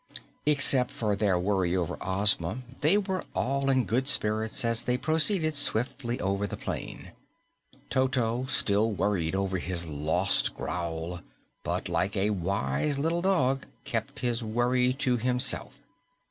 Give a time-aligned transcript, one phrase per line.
[0.47, 5.53] Except for their worry over Ozma, they were all in good spirits as they proceeded
[5.53, 7.11] swiftly over the plain.
[7.91, 11.19] Toto still worried over his lost growl,
[11.61, 15.77] but like a wise little dog kept his worry to himself.